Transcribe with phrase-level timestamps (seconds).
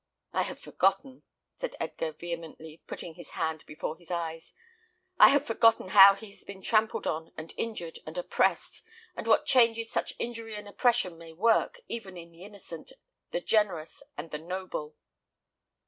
[0.33, 1.21] "I had forgotten,"
[1.57, 4.51] said Edgar, vehemently, putting his hand before his eyes;
[5.19, 8.81] "I had forgotten how he has been trampled on, and injured, and oppressed;
[9.15, 12.93] and what changes such injury and oppression may work, even in the innocent,
[13.29, 14.95] the generous, and the noble."